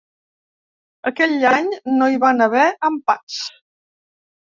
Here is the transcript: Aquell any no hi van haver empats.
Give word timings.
Aquell 1.09 1.45
any 1.51 1.69
no 2.01 2.09
hi 2.09 2.19
van 2.27 2.49
haver 2.49 2.67
empats. 2.93 3.41